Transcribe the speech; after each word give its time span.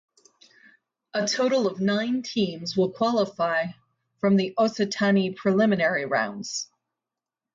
A 1.13 1.27
total 1.27 1.67
of 1.67 1.79
nine 1.79 2.23
teams 2.23 2.75
will 2.75 2.89
qualify 2.91 3.65
from 4.19 4.35
the 4.35 4.51
Occitanie 4.57 5.35
preliminary 5.35 6.05
rounds. 6.07 6.71